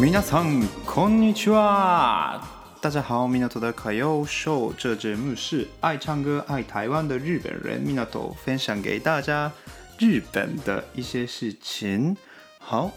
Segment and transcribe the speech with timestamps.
[0.00, 2.40] 皆さんこんにちは。
[2.80, 9.50] 大家好，米纳图的卡要秀，这节目是爱唱歌、爱台湾的日本人米纳图分享给大家
[9.98, 12.16] 日本的一些事情。
[12.58, 12.92] 好，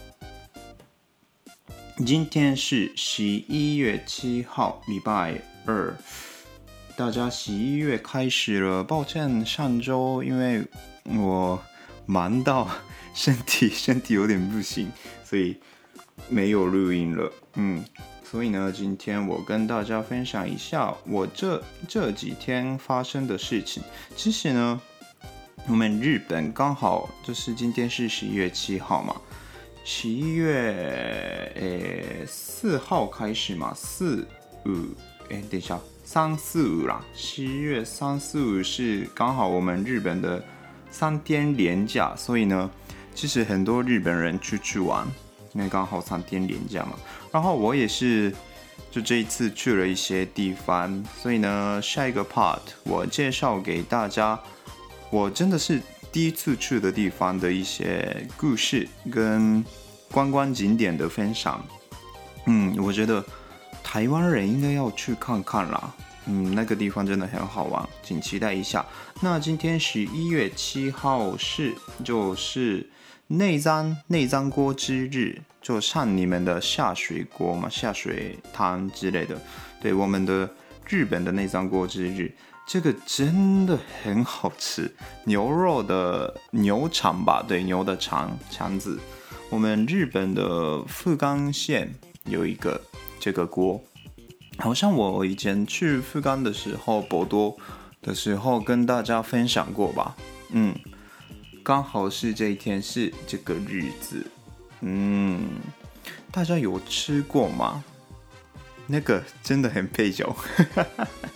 [2.04, 5.96] 今天是十一月七号，礼拜二。
[6.96, 10.64] 大家十一月开始了，抱歉上周因为
[11.04, 11.58] 我
[12.04, 12.68] 忙到
[13.14, 14.92] 身体身体有点不行，
[15.24, 15.56] 所以。
[16.29, 17.83] 没有录音了，嗯，
[18.23, 23.83] 所以呢，今天我跟大家分享一下我这这几天发生的事情。
[24.15, 24.81] 其实呢，
[25.67, 29.15] 我们日本刚好就是今天是十一月七号嘛，
[29.83, 34.27] 十一月诶四号开始嘛，四
[34.65, 34.71] 五
[35.29, 40.43] 诶等一下，三四五啦，十一月三四五是刚好我们日本的
[40.89, 42.69] 三天连假，所以呢，
[43.13, 45.07] 其实很多日本人出去玩。
[45.55, 46.91] 因为刚好三天连假嘛，
[47.31, 48.29] 然后我也是，
[48.91, 54.37] 就这一次去了一些地方，所以呢，下一个 part 我介绍给大家，
[55.09, 59.63] 我真的是第一次去的地方的一些故事跟
[60.11, 61.65] 观光景点的分享。
[62.47, 63.23] 嗯，我觉得
[63.81, 65.95] 台湾人应该要去看看啦。
[66.25, 68.85] 嗯，那个地方真的很好玩，请期待一下。
[69.21, 71.73] 那今天十一月七号是
[72.03, 72.85] 就是。
[73.27, 79.35] 内脏内脏锅之日，就像你们的下水锅嘛，下水汤之类的。
[79.81, 80.47] 对，我们的
[80.87, 82.31] 日本的内脏锅之日，
[82.67, 84.93] 这个真的很好吃，
[85.23, 88.99] 牛肉的牛肠吧，对，牛的肠肠子。
[89.49, 91.91] 我们日本的福冈县
[92.25, 92.79] 有一个
[93.19, 93.83] 这个锅，
[94.59, 97.57] 好像我以前去福冈的时候，博多
[98.03, 100.15] 的时候跟大家分享过吧，
[100.51, 100.75] 嗯。
[101.65, 104.23] 刚好是这一天，是这个日子，
[104.81, 105.41] 嗯，
[106.31, 107.83] 大家有吃过吗？
[108.85, 110.35] 那个真的很配酒，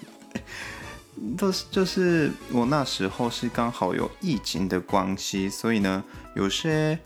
[1.35, 6.03] 都是就是我那时候是刚好有疫情的关系，所以呢，
[6.35, 6.99] 有些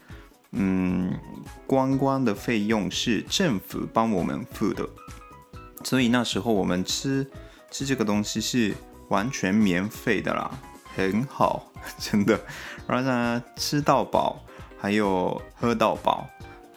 [0.52, 1.18] 嗯
[1.66, 4.86] 观光的费用是政府帮我们付的，
[5.86, 7.26] 所以那时候我们吃
[7.72, 8.76] 吃这个东西是
[9.08, 10.60] 完全免费的啦。
[10.96, 12.40] 很好， 真的，
[12.88, 14.44] 然后呢，吃到饱，
[14.80, 16.28] 还有喝到饱，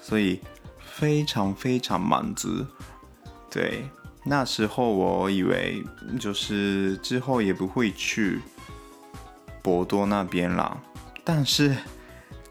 [0.00, 0.40] 所以
[0.78, 2.64] 非常非常满足。
[3.50, 3.88] 对，
[4.24, 5.82] 那时候我以为
[6.18, 8.40] 就是之后也不会去
[9.62, 10.76] 博多那边啦，
[11.24, 11.76] 但是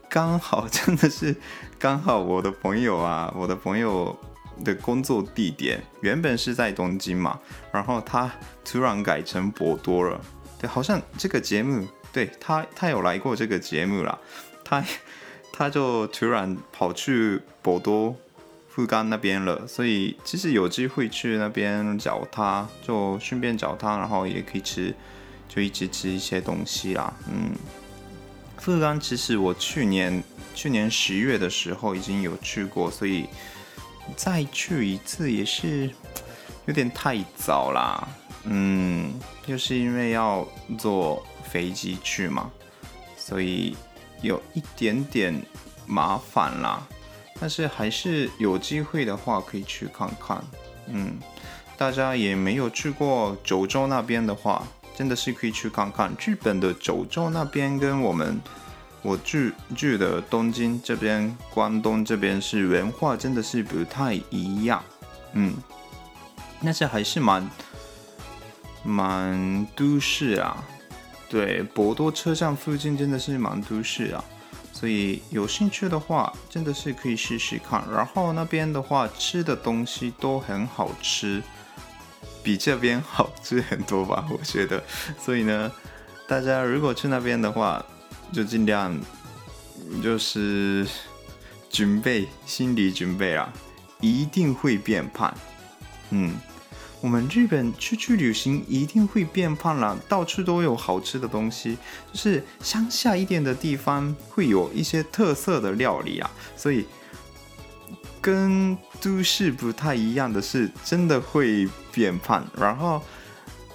[0.08, 1.36] 刚好真的是
[1.78, 4.16] 刚好，我的朋友啊，我的朋友
[4.64, 7.38] 的工作地点原本是在东京嘛，
[7.72, 8.30] 然后他
[8.64, 10.20] 突然改成博多了。
[10.58, 14.18] 对，好像这个节目，对他，他有来过这个节目啦。
[14.64, 14.84] 他，
[15.52, 18.16] 他就突然跑去博多、
[18.68, 24.94] 富冈那边了，所以其实有机会去那边找他，就顺便找他，然后也可以吃，
[25.48, 27.14] 就一起吃一些东西啦。
[27.30, 27.52] 嗯，
[28.58, 30.22] 富冈其实我去年
[30.54, 33.26] 去年十月的时候已经有去过，所以
[34.16, 35.90] 再去一次也是
[36.64, 38.08] 有点太早啦。
[38.48, 39.12] 嗯，
[39.44, 40.46] 就是因为要
[40.78, 42.48] 坐飞机去嘛，
[43.16, 43.76] 所以
[44.22, 45.42] 有一点点
[45.84, 46.86] 麻烦啦。
[47.40, 50.42] 但是还是有机会的话可以去看看。
[50.86, 51.18] 嗯，
[51.76, 54.66] 大家也没有去过九州那边的话，
[54.96, 56.14] 真的是可以去看看。
[56.24, 58.40] 日本的九州那边跟我们
[59.02, 64.80] 我住住的东京这边、关东这边是文化真的是不太一样。
[65.32, 65.56] 嗯，
[66.62, 67.50] 但是还是蛮。
[68.86, 70.64] 蛮都市啊，
[71.28, 74.24] 对，博多车站附近真的是蛮都市啊，
[74.72, 77.82] 所以有兴趣的话，真的是可以试试看。
[77.92, 81.42] 然后那边的话，吃的东西都很好吃，
[82.42, 84.82] 比这边好吃很多吧，我觉得。
[85.18, 85.72] 所以呢，
[86.28, 87.84] 大家如果去那边的话，
[88.32, 88.96] 就尽量
[90.02, 90.86] 就是
[91.68, 93.52] 准备心理准备啊，
[94.00, 95.34] 一定会变胖，
[96.10, 96.36] 嗯。
[97.02, 101.76] 我们日本出去旅行一定会变胖啦，到处都有好吃的东西，
[102.12, 106.84] 就是乡下一点的地方会有一些特色的料理啊，所以
[108.20, 112.44] 跟都市不太一样的是，真的会变胖。
[112.58, 113.00] 然后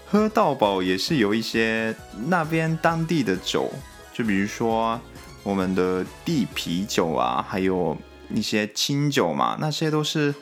[0.07, 1.95] 喝到饱也是有一些
[2.25, 3.71] 那边当地的酒，
[4.12, 5.00] 就比如说
[5.44, 7.95] 我们的地啤酒啊，还有
[8.33, 10.33] 一些清酒嘛，那些都是。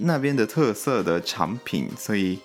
[0.00, 2.38] 那边的特色的产品，所以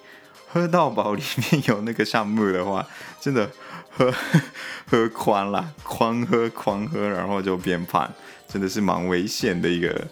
[0.48, 2.86] 喝到饱里面有那个项目的话，
[3.20, 3.50] 真的
[3.90, 4.14] 喝
[4.90, 8.10] 喝宽了，狂喝狂喝，然后就变胖，
[8.48, 10.08] 真的是蛮危险的一个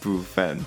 [0.00, 0.58] 部分。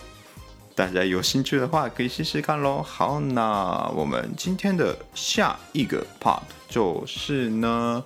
[0.75, 2.81] 大家有兴趣的话，可以试试看喽。
[2.81, 8.03] 好，那我们今天的下一个 part 就是呢，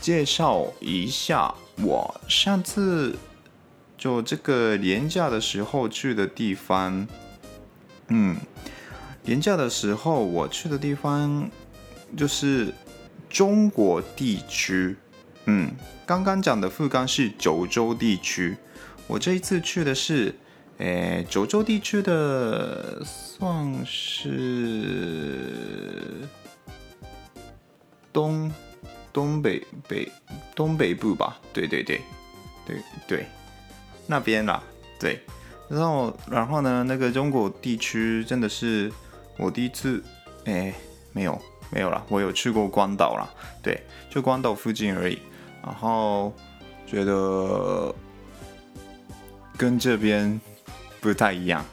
[0.00, 3.16] 介绍一下我上次。
[4.02, 7.06] 就这个连假的时候去的地方，
[8.08, 8.36] 嗯，
[9.26, 11.48] 连假的时候我去的地方
[12.16, 12.74] 就是
[13.30, 14.96] 中国地区，
[15.44, 15.70] 嗯，
[16.04, 18.56] 刚刚讲的富冈是九州地区，
[19.06, 20.34] 我这一次去的是，
[20.78, 25.06] 诶，九州地区的算是
[28.12, 28.52] 东
[29.12, 30.10] 东北北
[30.56, 32.00] 东北部吧，对对对
[32.66, 32.76] 对
[33.06, 33.24] 对。
[34.06, 34.62] 那边啦，
[34.98, 35.20] 对，
[35.68, 38.92] 然后然后呢，那个中国地区真的是
[39.38, 40.02] 我第一次，
[40.44, 40.72] 哎，
[41.12, 41.40] 没有
[41.70, 43.28] 没有啦，我有去过关岛啦，
[43.62, 45.18] 对，就关岛附近而已，
[45.64, 46.32] 然后
[46.86, 47.94] 觉得
[49.56, 50.40] 跟这边
[51.00, 51.64] 不太一样，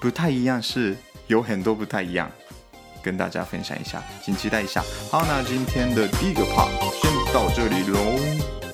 [0.00, 0.96] 不太一样是
[1.26, 2.30] 有很多不太一样，
[3.02, 4.82] 跟大家分享一下，请期待一下。
[5.10, 6.70] 好，那今天的第一个 part
[7.00, 8.71] 先到这里喽。